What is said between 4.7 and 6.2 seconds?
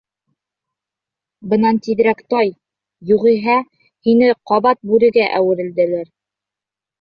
бүрегә әүерелдерер.